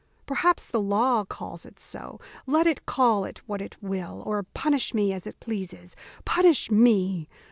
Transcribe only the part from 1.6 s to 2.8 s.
it so. Let